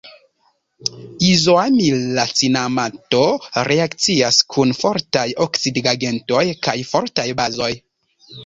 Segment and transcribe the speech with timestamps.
[1.31, 3.19] Izoamila cinamato
[3.69, 7.73] reakcias kun fortaj oksidigagentoj kaj fortaj bazoj.